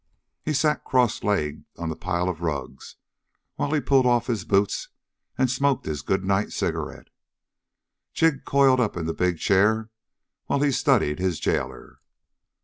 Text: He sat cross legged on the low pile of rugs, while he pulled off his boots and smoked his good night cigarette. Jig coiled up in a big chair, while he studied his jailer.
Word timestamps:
He 0.43 0.53
sat 0.55 0.83
cross 0.83 1.21
legged 1.23 1.65
on 1.77 1.89
the 1.89 1.93
low 1.93 1.99
pile 1.99 2.27
of 2.27 2.41
rugs, 2.41 2.95
while 3.53 3.71
he 3.71 3.79
pulled 3.79 4.07
off 4.07 4.25
his 4.25 4.45
boots 4.45 4.89
and 5.37 5.47
smoked 5.47 5.85
his 5.85 6.01
good 6.01 6.25
night 6.25 6.51
cigarette. 6.51 7.09
Jig 8.11 8.43
coiled 8.43 8.79
up 8.79 8.97
in 8.97 9.07
a 9.07 9.13
big 9.13 9.37
chair, 9.37 9.91
while 10.47 10.61
he 10.61 10.71
studied 10.71 11.19
his 11.19 11.39
jailer. 11.39 11.99